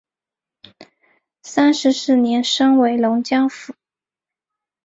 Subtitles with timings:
[1.43, 3.75] 三十四年升为龙江府。